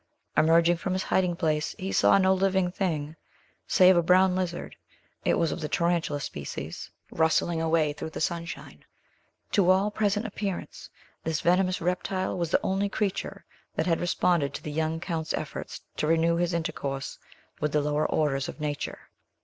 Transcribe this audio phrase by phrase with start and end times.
[0.35, 3.15] Emerging from his hiding place, he saw no living thing,
[3.67, 4.75] save a brown lizard
[5.23, 8.83] (it was of the tarantula species) rustling away through the sunshine.
[9.51, 10.89] To all present appearance,
[11.23, 13.45] this venomous reptile was the only creature
[13.75, 17.19] that had responded to the young Count's efforts to renew his intercourse
[17.59, 19.11] with the lower orders of nature.